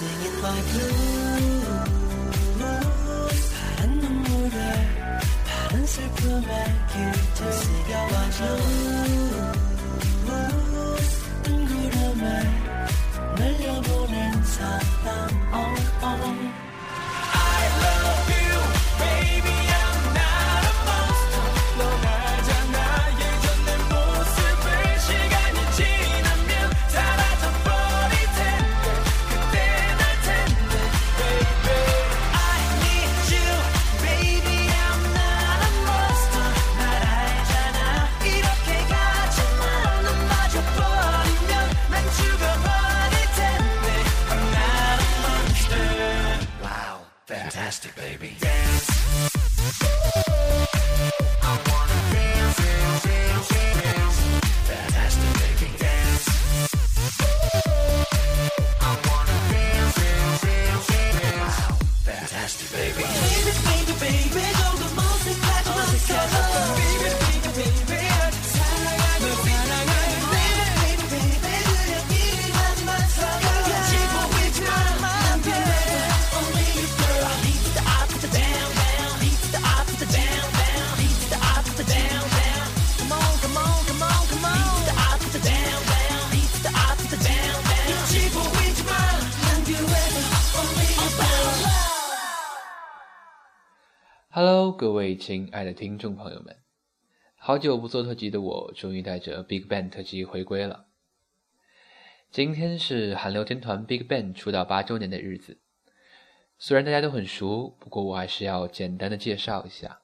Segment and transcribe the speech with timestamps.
[0.00, 0.76] Singing my b
[2.66, 4.56] l 눈물에
[5.46, 8.95] 파란 슬픔에 길들 쓰려와줘
[47.50, 48.34] fantastic, baby.
[48.40, 48.86] Dance.
[94.38, 96.54] Hello，各位亲爱的听众朋友们，
[97.38, 100.88] 好久不做特辑的我，终于带着 Big Bang 特辑回归了。
[102.30, 105.62] 今天是韩流天团 Big Bang 出道八周年的日子，
[106.58, 110.02] 虽然大家都很熟，不过我还是要简单的介绍一下。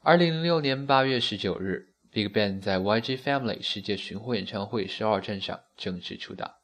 [0.00, 6.62] 二零零六年八月十九日，Big Bang 在 YG Family 世界巡回演唱会首尔站上正式出道，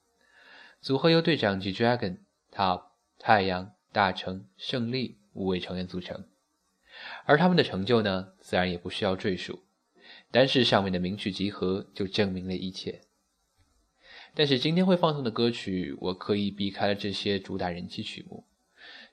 [0.80, 2.82] 组合由队长及 Dragon、TOP、
[3.20, 6.24] 太阳、大成、胜利五位成员组成。
[7.25, 9.60] 而他们的成就呢，自然也不需要赘述，
[10.31, 13.03] 单是上面的名曲集合就证明了一切。
[14.34, 18.44] 但是今天会放送的歌曲，我刻意避开了这些主打人气曲目，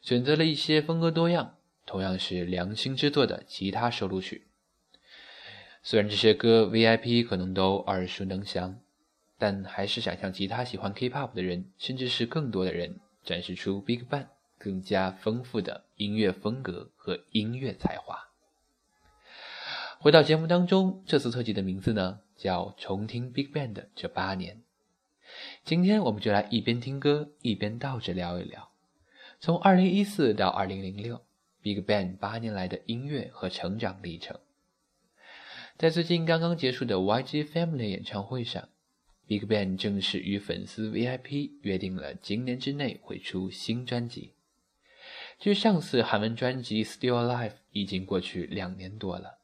[0.02, 4.48] 选择了一些风格多样、同样是良心制作的其他收录曲。
[5.82, 8.80] 虽然这些歌 VIP 可能都耳熟能详，
[9.40, 14.28] 但还是想向其他喜欢 K-pop 的人，甚至是更多的人展示出 Big Bang。
[14.60, 18.30] 更加丰富的音乐风格和音乐才华。
[20.00, 24.56] 回到节目当中，这次特辑的名字呢叫《重听 BigBang 的这八年》。
[25.64, 28.70] 今天我们就来一边听歌，一边倒着聊一聊，
[29.40, 34.40] 从2014到 2006，BigBang 八年来的音乐和成长历程。
[35.78, 38.70] 在最近刚刚结束的 YG Family 演唱会上
[39.28, 44.37] ，BigBang 正式与粉丝 VIP 约定了今年之内会出新专辑。
[45.40, 49.38] 距上次韩文专辑《Still a l i v e 已经过去两年多了，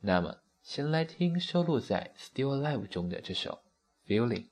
[0.00, 3.60] 那么先来听收录在《Still a l i v e 中的这首
[4.10, 4.44] 《Feeling》。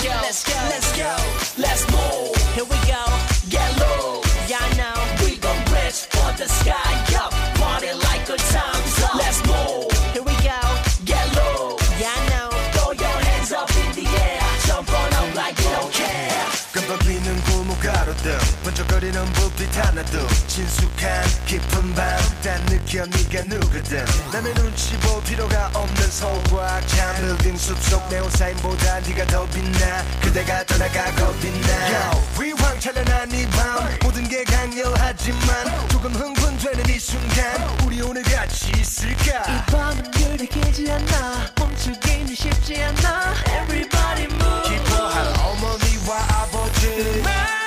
[0.00, 2.36] Let's go, let's go, let's go, let's move.
[2.54, 3.02] Here we go,
[3.50, 4.22] get low.
[4.46, 5.26] Yeah, I know.
[5.26, 9.16] We gon' reach for the sky up, party like a times up.
[9.16, 9.90] Let's move.
[10.14, 10.60] Here we go,
[11.04, 11.74] get low.
[11.98, 12.48] Yeah, I know.
[12.78, 16.46] Throw your hands up in the air, jump on up like you don't care.
[16.74, 22.18] 깜빡이는 골목 가로등 번쩍거리는 불빛 하나도 친숙한 깊은 밤난
[22.66, 24.04] 느껴 네가 누구든
[24.34, 31.32] 남의 눈치 볼 필요가 없는 소확 잠들긴 숲속 내온 사인보다 네가 더 빛나 그대가 떠나가고
[31.38, 39.66] 빛나 위황찬란한 이밤 모든 게 강렬하지만 조금 흥분되는 이 순간 우리 오늘 같이 있을까 이
[39.72, 47.57] 밤은 느리지 않아 멈추기는 쉽지 않아 Everybody move 기뻐할 어머니와 아버지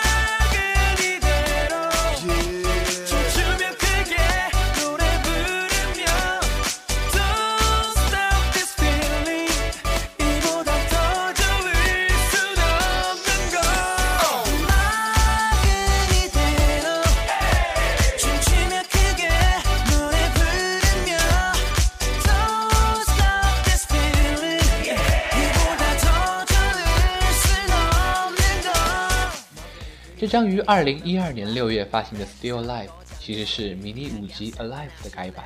[30.31, 32.87] 将于二零一二年六月发行的《Still Alive》
[33.19, 35.45] 其实是迷你五辑《Alive》的改版，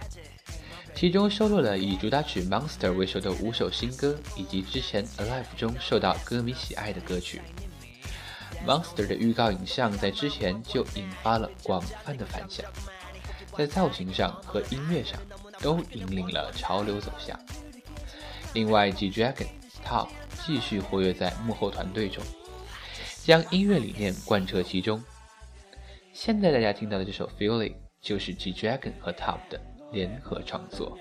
[0.94, 7.42] 其中收录了以主打曲《Monster》为首的五首新歌，以及之前《Alive》中受到歌迷喜爱的歌曲。
[8.70, 12.64] 《Monster》的预告影像在之前就引发了广泛的反响，
[13.58, 15.20] 在造型上和音乐上
[15.64, 17.36] 都引领了潮流走向。
[18.54, 19.48] 另外，G Dragon、
[19.84, 20.10] TOP
[20.46, 22.22] 继续活跃在幕后团队中。
[23.26, 25.04] 将音乐理念贯彻其中。
[26.14, 29.60] 现在大家听到的这首《Feeling》就是 G Dragon 和 TOP 的
[29.92, 30.96] 联合创作。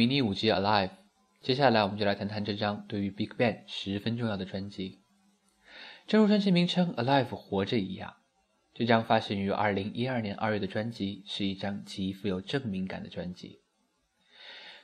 [0.00, 0.88] 迷你五 G Alive》，
[1.42, 5.02] 接下来我们就来谈谈这张对于 BigBang 十分重要的专辑。
[6.06, 8.14] 正如专辑名称《Alive》活着一样，
[8.72, 13.60] 这张发行于2012年2月的专辑是一张极富有证明感的专辑。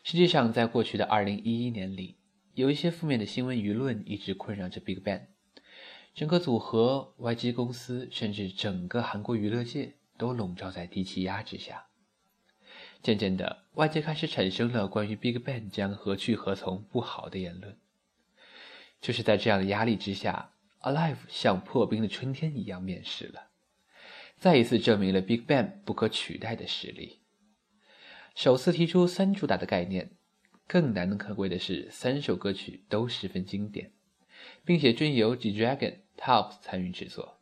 [0.05, 2.19] 实际上，在过去的2011年里，
[2.53, 5.29] 有一些负面的新闻舆论一直困扰着 BigBang，
[6.15, 11.86] 整个组合、YG 公司甚至整个韩国娱乐界都笼罩在低气压之下。
[13.07, 17.77] 渐渐的，外界开始产生了关于 Big Bang 将何去何从不好的言论。
[19.01, 23.51] 就是在这样的压力之下，Alive 像破冰的春天一样面世了，
[24.41, 27.21] 再一次证明了 Big Bang 不可取代的实力。
[28.35, 30.11] 首次提出三主打的概念，
[30.67, 33.93] 更难能可贵的是，三首歌曲都十分经典，
[34.65, 37.39] 并且均由 G Dragon Tops 参与制作。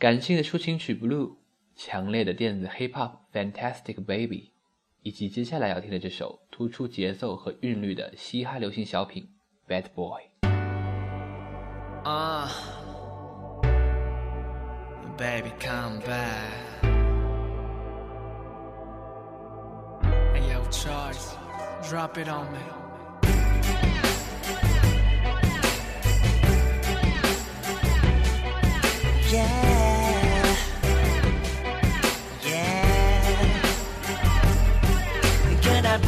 [0.00, 1.28] 感性的抒情曲《Blue》。
[1.78, 4.26] 强烈的电子 hip hop《Fantastic Baby》，
[5.02, 9.30] 以及接下来要听的这首突出节奏和韵律的嘻哈流行小品
[9.72, 10.22] 《Bad Boy》。
[12.04, 12.50] 啊
[15.16, 16.52] ，Baby come back。
[20.34, 21.36] Hey yo Charles,
[21.84, 22.58] drop it on me.
[29.32, 29.77] yeah.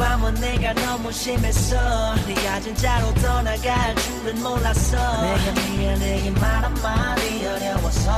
[0.01, 1.77] 밤은 내가 너무 심했어
[2.27, 8.09] 네가 진짜로 떠나갈 줄은 몰랐어 내가 미안해 이 말 한마디 어려워서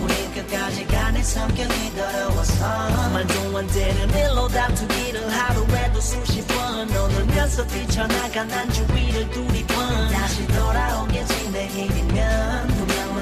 [0.00, 2.66] 우리 끝까지 간의 성격이 더러워서
[3.10, 11.50] 말도 안 되는 일로 다투기를 하루에도 수십 번 오늘면서 뛰쳐나간 난 주위를 두리번 다시 돌아오겠지
[11.50, 12.73] 내일이면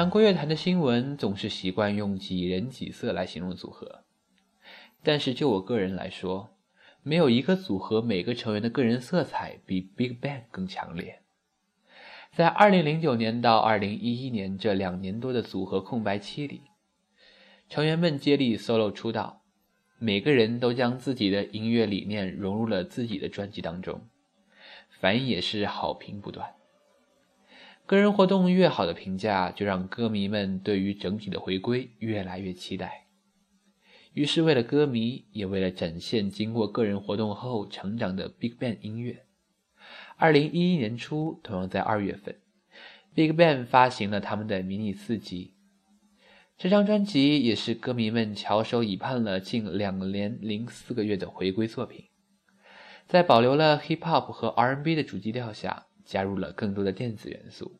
[0.00, 4.00] 韩国乐坛的新闻总是习惯用几人几色来形容组合，
[5.02, 6.48] 但是就我个人来说，
[7.02, 11.20] 没有一个组合每个成员的个人色彩比 Big Bang 更强烈。
[12.32, 16.62] 在二零零九年到二零一一年这两年多的组合空白期里，
[17.68, 19.42] 成员们接力 solo 出道，
[19.98, 24.00] 每个人都将自己的音乐理念融入了自己的专辑当中，
[24.98, 26.54] 反应也是好评不断。
[27.90, 33.08] 个人活动越好的评价，就让歌迷们对于整体的回归越来越期待。
[34.14, 39.24] 于是，为了歌迷，也为了展现经过个人活动后成长的 Big Bang 音乐，
[40.16, 42.36] 二零一一年初，同样在二月份
[43.12, 45.54] ，Big Bang 发行了他们的迷你四辑。
[46.56, 52.04] 这张专辑也是歌迷们翘首以盼了近两年零四个月的回归作品，
[53.08, 57.79] 在保留了 Hip Hop 和 R&B 的主基调下，加入了更多的电子元素。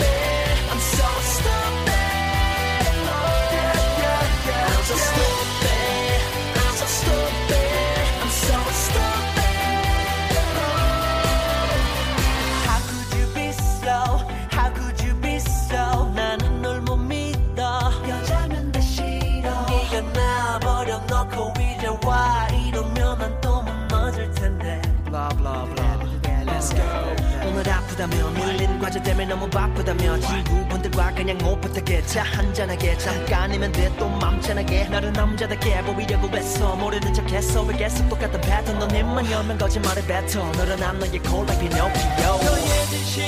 [28.91, 36.27] 과제 때문에 너무 바쁘다며 친구분들과 그냥 오붓하게 차 한잔하게 잠깐이면 돼또 맘찬하게 나를 남자답게 보이려고
[36.35, 41.53] 했어 모르는 척했어 왜 계속 똑같은 패턴 너 입만 열면 거짓말을 뱉어 너는 안는의 콜라
[41.53, 43.20] l d l i k 너의 진심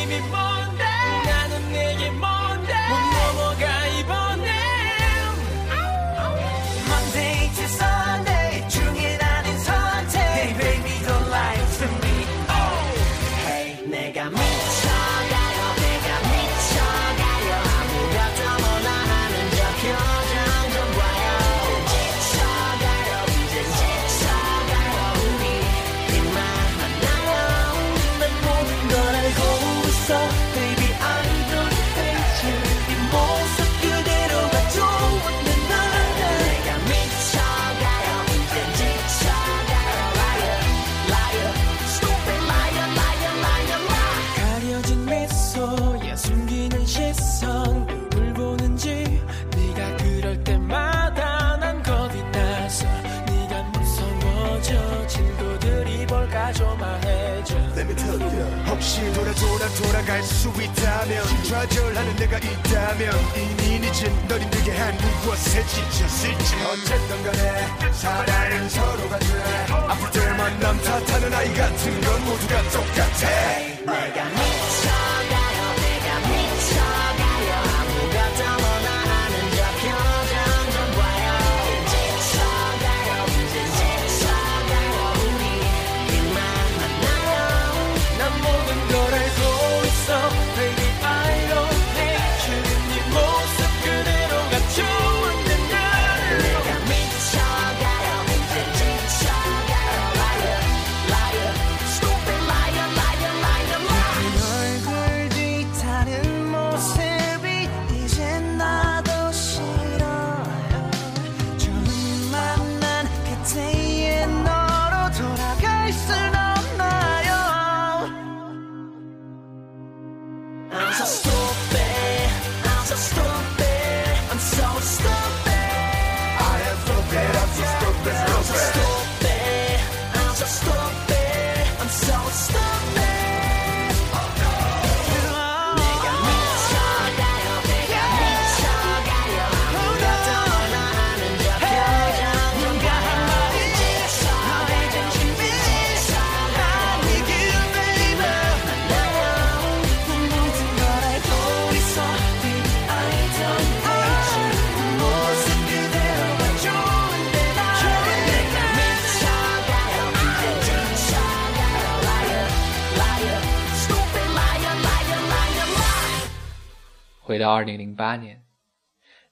[167.33, 168.43] 回到二零零八年，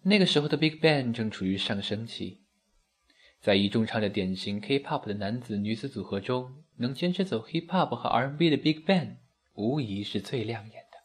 [0.01, 2.41] 那个时候的 Big Bang 正处于上升期。
[3.39, 9.17] 在一众唱着典型 K-pop 的男子女子组合中，能坚持走 Hip-hop 和 R&B 的 Big Bang
[9.53, 10.97] 无疑是最亮眼的。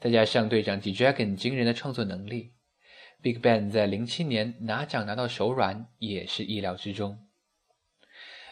[0.00, 0.92] 再加上队长 D.
[0.92, 2.54] Dragon 惊人的创作能力
[3.22, 7.28] ，Big Bang 在零七年拿奖拿到手软也是意料之中。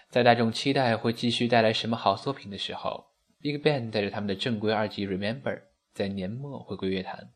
[0.09, 3.07] 在大众期待会继续带来什么好作品的时候
[3.41, 5.43] ，Big Bang 带着他们的正规二级 Remember》。
[5.99, 7.33] 在年末回归乐坛，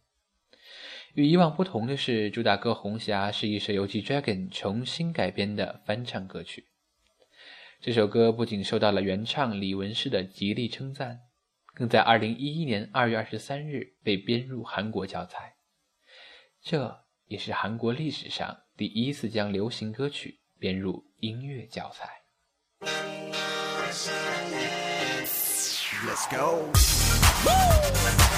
[1.15, 6.69] 与以往不同的是，主打歌《红霞》是一首由 J Dragon 重新改编的翻唱歌曲。
[7.81, 11.23] 这首歌不仅受到了原唱李文世的极力称赞，
[11.75, 15.57] 更在2011年2月23日被编入韩国教材。
[16.63, 22.23] 这也是韩国历史上第一次将流行歌曲编入音乐教材。
[26.07, 26.57] Let's go.
[26.59, 27.53] Woo!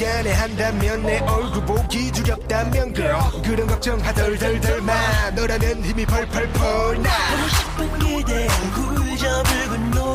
[0.00, 7.98] 미안해한다면 내 얼굴 보기 두렵다면 girl 그런 걱정 하덜덜덜 마너라는 힘이 펄펄펄 나 보고 싶은
[8.24, 10.09] 그대 얼굴 잡을 고 너.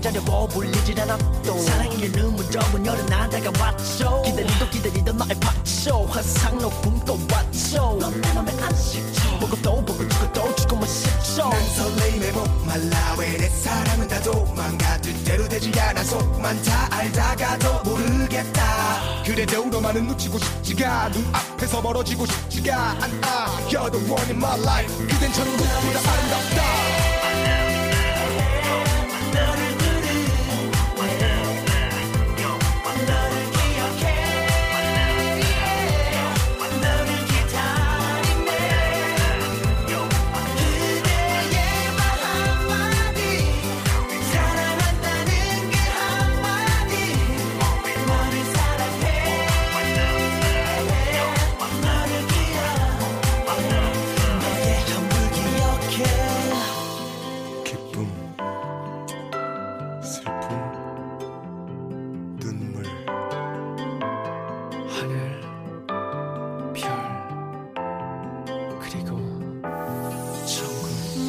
[0.00, 7.18] 괜찮으고 불리진 않았도 사랑이라는 문점은 열은 안 다가왔죠 기다리도 기다리던 나의 팝쇼 화상 녹음 또
[7.32, 12.32] 왔죠 넌내 맘에 안 씻죠 보고 또 보고 죽고 또 죽고만 뭐 싶죠 난 설레임에
[12.32, 20.38] 목말라 왜내 사랑은 다 도망가 뜻대로 되지 않아 속만 다 알다가도 모르겠다 그래도 너만은 놓치고
[20.38, 27.15] 싶지가 눈 앞에서 멀어지고 싶지가 않아 You're the one in my life 그댄 천국다 아름답다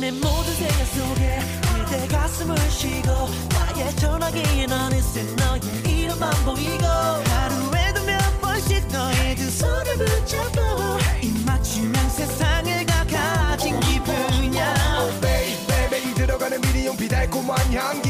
[0.08, 1.40] 내 모든 생각 속에
[1.84, 3.10] 그대 가슴을 쉬고
[3.50, 10.62] 나의 전화기엔 어느새 너의 이름만 보이고 하루에도 몇 번씩 너의 두 손을 붙잡고
[11.24, 18.10] 이맞추면 세상을 다 가진 기분이야 oh, baby, b 들어가는 미리용비 달콤한 향기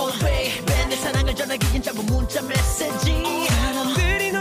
[0.00, 4.39] oh, baby 내 사랑을 전하기엔 짧은 문자 메시지 사람들이 너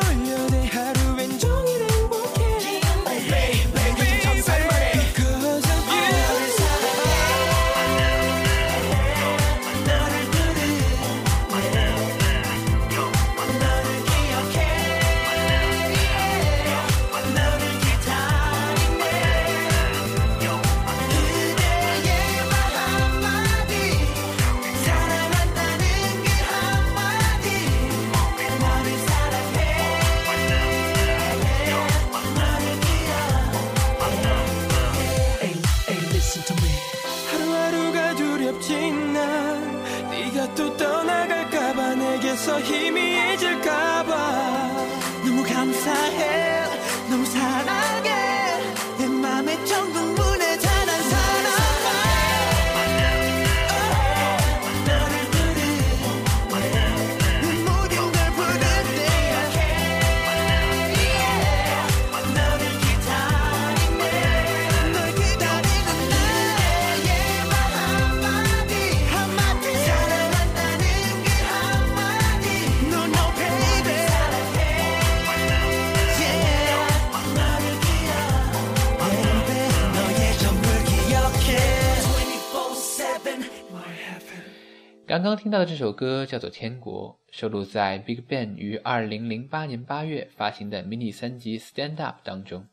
[85.21, 92.67] 刚刚听到的这首歌叫做《天国》，收录在 BigBang 于2008年8月发行的 mini 三辑《Stand Up》当中。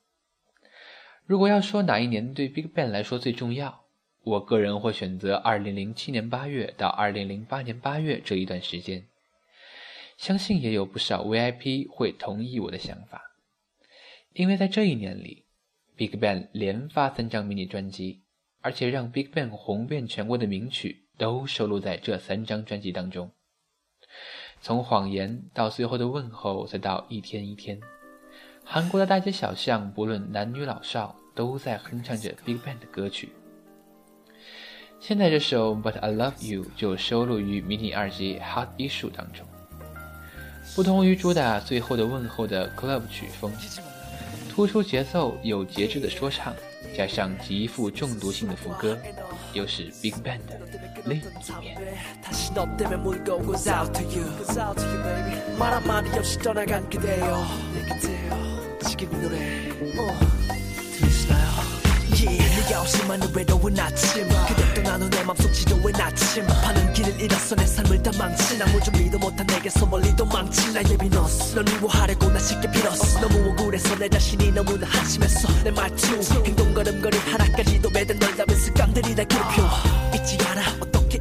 [1.25, 3.87] 如果要说哪一年对 BigBang 来说最重要，
[4.23, 9.09] 我个人会选择2007年8月到2008年8月这一段时间。
[10.17, 13.33] 相信也有不少 VIP 会同意我的想法，
[14.35, 15.43] 因为在这一年里
[15.99, 18.23] ，BigBang 连发三张迷你专辑，
[18.61, 21.06] 而且让 BigBang 红遍全国的名曲。
[21.19, 23.31] 都收录在这三张专辑当中，
[24.61, 27.81] 从谎言到最后的问候，再到一天一天，
[28.65, 33.33] 韩国的大街小巷，不论男女老少，都在哼唱着 BigBang 的歌曲。
[35.01, 39.47] 现在这首 But I Love You 就收录于迷你二辑 Hot Issue 当中。
[40.75, 43.51] 不同于主打最后的问候的 Club 曲风，
[44.51, 46.53] 突出节奏有节制的说唱，
[46.95, 48.99] 加上极富中毒性的副歌。
[49.57, 52.27] 又是 Big 冰棒的泪面。
[62.87, 68.13] 없이만 외로운 아침 그대 떠나는 내 맘속 지도한 아침 파는 길을 잃었어 내 삶을 다
[68.17, 73.51] 망친 아무 좀비도 못한 내게서 멀리 도망친 나의 비너스 널 미워하려고 나 쉽게 빌었어 너무
[73.59, 79.27] 억울해서 내 자신이 너무나 한심했어 내 말투 행동 걸음걸이 하나까지도 매든 널 닮은 습관들이 날
[79.27, 79.67] 괴롭혀
[80.15, 80.63] 잊지 않아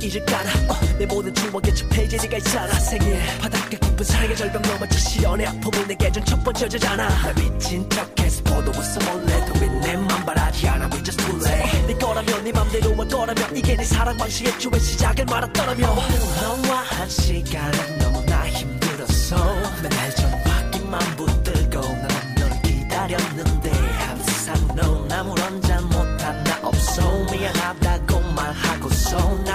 [0.05, 4.61] 일을 깔아 어, 내 모든 추억에 첫 페이지에 가 있잖아 생일 바닥에 깊은 사랑의 절벽
[4.61, 10.25] 넘어 즉시 연애 아픔은 내게 준첫 번째 여자잖아 나 미친 척해서 보도 웃어 몰래 도인내맘
[10.25, 13.83] 바라지 않아 We just too late 네 거라면 네 맘대로 올 뭐 거라면 이게 네
[13.83, 19.35] 사랑 방식의 초의 시작을 말았더라면 오늘 너와 한 시간은 너무나 힘들었어
[19.81, 27.94] 맨날 전바퀴만 붙들고 난널 기다렸는데 항상 넌 아무런 잘못한 나 없어 미안하다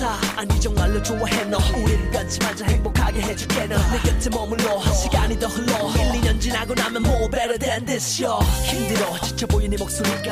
[0.00, 5.46] 사 아니 정말로 좋아해 너 우린 변치 말자 행복하게 해줄게 너내 곁에 머물러 시간이 더
[5.46, 9.46] 흘러 1, 2년 지나고 나면 뭐 o r e better than this yo 힘들어 지쳐
[9.46, 10.30] 보이네 목소리가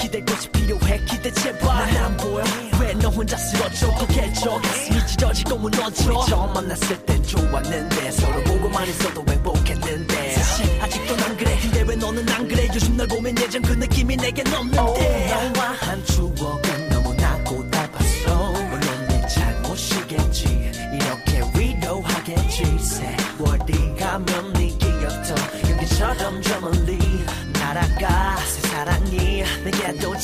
[0.00, 2.42] 기댈 곳이 필요해 기대 제발 난안 보여
[2.80, 9.33] 왜너 혼자 쓰러져 고개져 가슴이 찢어지고 무너져 처음 만났을 땐 좋았는데 서로 보고만 있어도 왜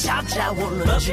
[0.02, 1.10] 恰恰无人机。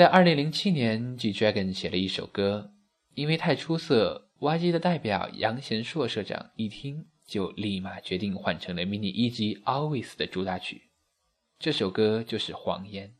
[0.00, 2.72] 在二零零七年，G Dragon 写了一首歌，
[3.12, 10.84] 因为太出色，YG 的代表杨贤硕社长一听就立马决定换成了 Mini E.G Always 的主打曲。
[11.58, 13.14] 这首歌就是《谎言》，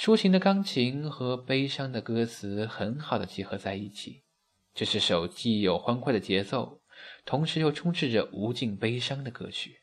[0.00, 4.22] 抒情的钢琴和悲伤的歌词很好的结合在一起。
[4.72, 6.80] 这是首既有欢快的节奏，
[7.24, 9.80] 同时又充斥着无尽悲伤的歌曲。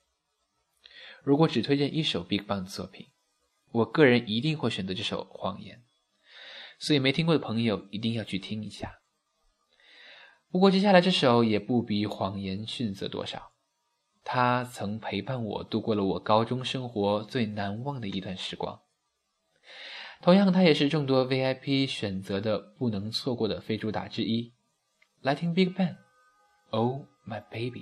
[1.21, 3.07] 如果只推荐一首 Big Bang 的作品。
[3.79, 5.83] 我个人一定会选择这首谎言，
[6.79, 8.99] 所以没听过的朋友一定要去听一下。
[10.49, 13.51] 不过接下来这首也不比谎言逊色多少，
[14.23, 18.79] 他曾陪伴我度过了我高中生活最难忘的一段时光。
[20.21, 24.53] 同样，他也是众多 VIP 选择的不能错过的非主打之一。
[25.19, 27.81] 来听 Big Bang，Oh My Baby。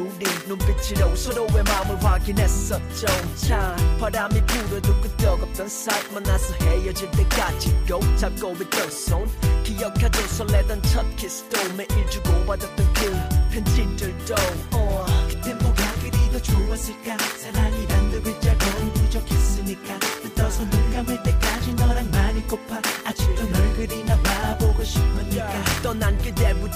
[0.00, 8.52] 우이 눈빛으로 서로의 마음을 확인했었죠 참 바람이 불어도 끄떡없던 사이 만나서 헤어질 때까지 고 잡고
[8.54, 9.28] 있던 손
[9.64, 14.34] 기억하죠 설레던 첫 키스도 매일 주고받았던 그 편지들도
[14.72, 15.04] 어.
[15.28, 22.80] 그땐 뭐가 그리 더 좋았을까 사랑이란 두 글자 거의 부적했으니까어서눈 감을 때까지 너랑 많이 고파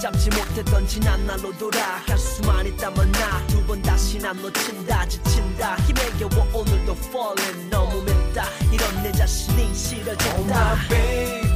[0.04, 5.98] 잠지 못했던 지난 날로 돌아갈 수만 있다면 나 두 번 다시 난 놓친다 지친다 힘에
[6.18, 11.53] 겨워 오늘도 falling 너무 맵다 이런 내 자신이 싫어진다 oh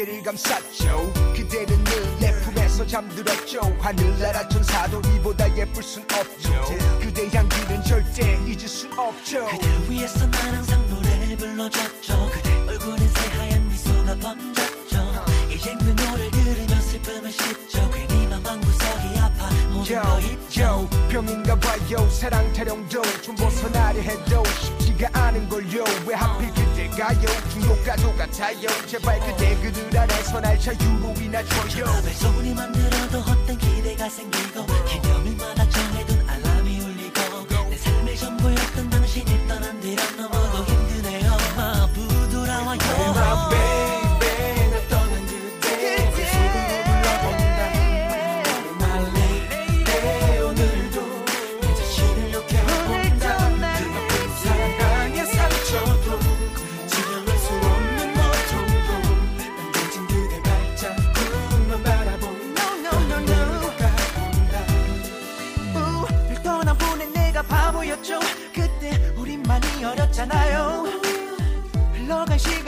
[0.00, 6.64] 어깨를 감쌌죠 그대는 늘 내 품에서 잠들었죠 하늘나라 천사도 이보다 예쁠 순 없죠
[7.00, 13.68] 그대 향기는 절대 잊을 순 없죠 그대 위해서 난 항상 노래 불러줬죠 그대 얼굴은 새하얀
[13.68, 20.88] 미소가 번졌죠 이젠 그 노래 들으면 슬픔을 씻죠 괜히 맘 방구석이 아파 모든 거 잊죠
[21.08, 28.14] 병인가 봐요 사랑 타령도 좀 벗어나려 해도 쉽지 그가 아는 걸요 왜 하필 그대가요 중독자도
[28.16, 34.66] 같아요 제발 그대 그들 안에서 날 자유로 이나 줘요 전화 소리 만들어도 헛된 기대가 생기고
[34.66, 40.47] 기념일마다 정해둔 알람이 울리고 내 삶의 전부였던 당신이 떠난 뒤로 넘어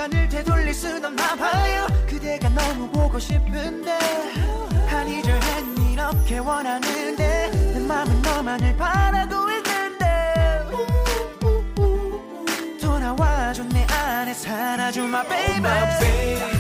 [0.01, 3.99] 시간을 되돌릴 순 없나 봐요 그대가 너무 보고 싶은데
[4.89, 10.65] 한 이절엔 이렇게 원하는데 내 맘은 너만을 바라고 있는데
[12.81, 16.60] 돌아와줘 내 안에 살아줘 my baby, my baby.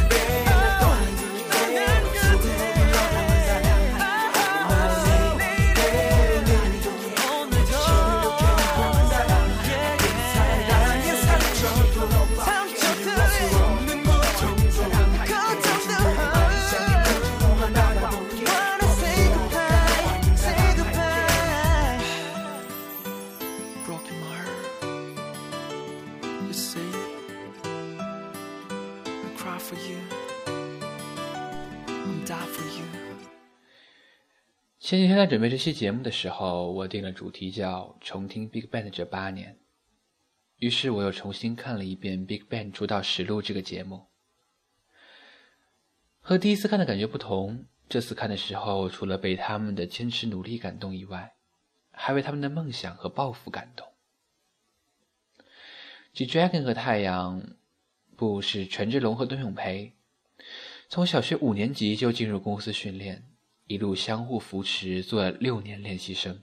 [34.90, 39.56] 前几天在准备这期节目的时候，我定了主题叫“重听 BigBang 的这八年”，
[40.58, 44.08] 于是我又重新看了一遍《BigBang 出道实录》这个节目。
[46.18, 51.34] 和第一次看的感觉不同，这次看的时候，除了被他们的坚持努力感动以外，
[51.92, 53.86] 还为他们的梦想和抱负感动。
[56.14, 57.54] G Dragon 和太阳，
[58.16, 59.94] 不是权志龙和董永培，
[60.88, 63.29] 从小学五年级就进入公司训练。
[63.70, 66.42] 一路相互扶持，做了六年练习生。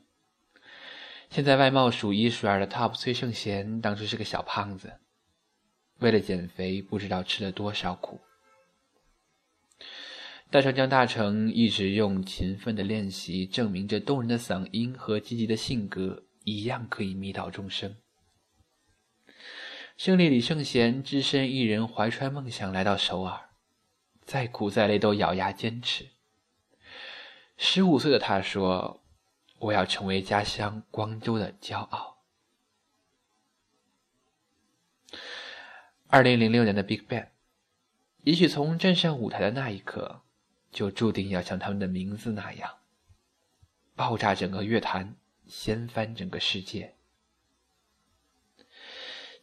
[1.29, 4.93] 现在外貌数一数二的 TOP 崔胜贤，当初是个小胖子，
[5.99, 8.21] 为了减肥，不知道吃了多少苦。
[10.49, 17.97] 大成江大成一直用勤奋的练习证明着动人的嗓音和积极的性格一样可以迷倒众生。
[19.97, 23.49] 胜利李圣贤只身一人怀揣梦想来到首尔，
[24.23, 26.07] 再苦再累都咬牙坚持。
[27.57, 29.01] 十五岁的他说
[29.57, 32.19] ：“我要成为家乡光州的骄傲。”
[36.07, 37.29] 二零零六年的 Big Bang，
[38.23, 40.21] 也许从站上舞台的那一刻，
[40.71, 42.77] 就注定要像他们的名字那样，
[43.95, 45.15] 爆炸整个乐坛，
[45.47, 46.95] 掀翻整个世界。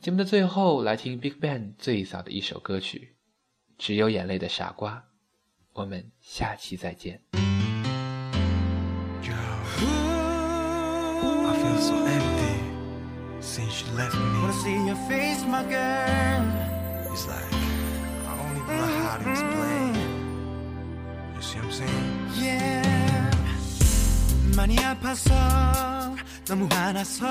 [0.00, 3.16] 节目的最后，来听 Big Bang 最早的一首歌曲
[3.76, 4.92] 《只有眼泪的傻瓜》。
[5.72, 7.63] 我们下期再见。
[11.74, 12.54] feel so empty
[13.40, 14.26] since you left me.
[14.40, 16.44] Wanna see your face, my girl.
[17.12, 17.52] It's like
[18.28, 19.94] I only know how to explain.
[21.34, 22.06] You see what I'm saying?
[22.42, 23.30] Yeah.
[24.56, 25.34] 많이 아파서
[26.46, 27.26] 너무 화나서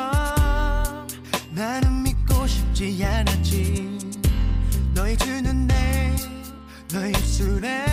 [1.51, 3.97] 나는 믿고 싶지 않았지
[4.93, 6.15] 너의 주는 내
[6.91, 7.85] 너의 입술에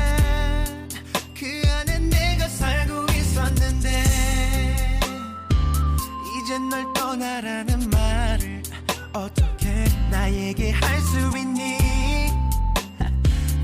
[1.38, 4.09] 그 안에 내가 살고 있었는데
[6.52, 8.60] 이젠 널 떠나라는 말을
[9.12, 11.78] 어떻게 나에게 할 수 있니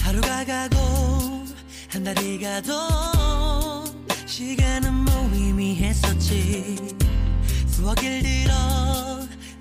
[0.00, 1.44] 하루가 그걸로 가고
[1.90, 2.72] 한 달이 가도
[4.24, 7.14] 시간은 무의미했었지 뭐
[7.94, 8.54] 수억일 들어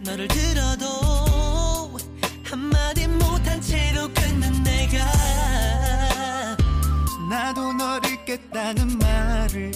[0.01, 1.97] 너를 들어도
[2.45, 4.09] 한마디 못한 채로
[8.43, 9.71] 모르겠다는 말을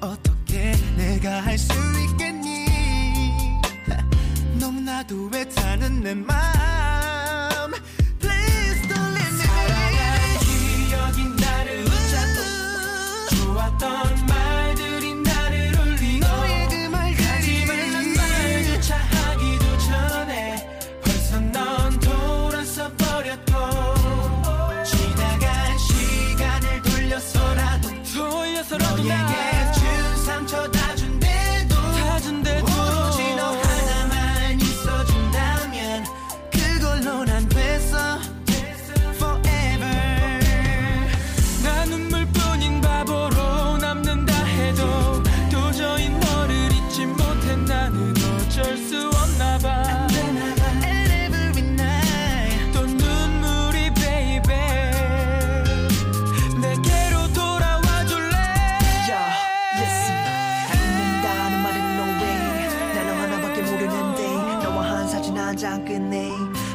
[0.00, 1.72] 어떻게 내가 할 수
[2.10, 2.66] 있겠니
[4.60, 7.03] 너무나도 애타는 내 마음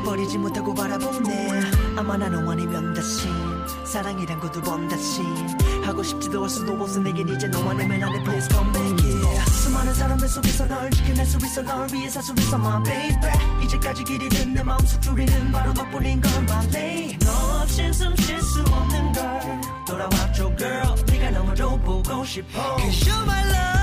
[0.03, 1.61] 버리지 못하고 바라보네
[1.97, 3.31] 아마 나는 원이면 다신
[3.85, 5.25] 사랑이란 것도 번다신
[5.83, 9.93] 하고 싶지도 할 수도 없어 내겐 이제 너와 내면 안에 please come back yeah 수많은
[9.93, 14.63] 사람들 속에서 널 지켜낼 수 있어 널 위해 살수 있어 my baby 이제까지 길이는 내
[14.63, 19.23] 마음속 줄이는 바로 너뿐인 걸 my lady 너 없인 숨쉴수 없는 걸
[19.87, 23.78] 돌아와줘 girl 네가 너무 좀 보고 싶어 Cause you my love